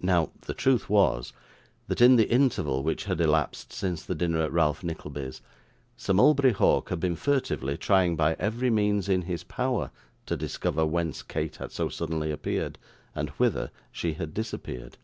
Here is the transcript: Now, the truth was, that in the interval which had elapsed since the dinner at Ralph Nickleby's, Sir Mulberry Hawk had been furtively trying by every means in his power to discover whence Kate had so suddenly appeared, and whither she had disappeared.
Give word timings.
Now, 0.00 0.32
the 0.46 0.52
truth 0.52 0.90
was, 0.90 1.32
that 1.86 2.00
in 2.00 2.16
the 2.16 2.28
interval 2.28 2.82
which 2.82 3.04
had 3.04 3.20
elapsed 3.20 3.72
since 3.72 4.02
the 4.04 4.16
dinner 4.16 4.40
at 4.40 4.50
Ralph 4.52 4.82
Nickleby's, 4.82 5.42
Sir 5.96 6.12
Mulberry 6.12 6.52
Hawk 6.52 6.88
had 6.88 6.98
been 6.98 7.14
furtively 7.14 7.76
trying 7.76 8.16
by 8.16 8.34
every 8.40 8.68
means 8.68 9.08
in 9.08 9.22
his 9.22 9.44
power 9.44 9.92
to 10.26 10.36
discover 10.36 10.84
whence 10.84 11.22
Kate 11.22 11.54
had 11.54 11.70
so 11.70 11.88
suddenly 11.88 12.32
appeared, 12.32 12.78
and 13.14 13.28
whither 13.38 13.70
she 13.92 14.14
had 14.14 14.34
disappeared. 14.34 14.98